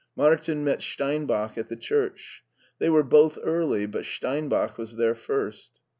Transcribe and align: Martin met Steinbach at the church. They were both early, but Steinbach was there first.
Martin 0.15 0.63
met 0.63 0.81
Steinbach 0.81 1.59
at 1.59 1.67
the 1.67 1.75
church. 1.75 2.43
They 2.79 2.89
were 2.89 3.03
both 3.03 3.37
early, 3.43 3.85
but 3.85 4.03
Steinbach 4.05 4.75
was 4.75 4.95
there 4.95 5.13
first. 5.13 5.79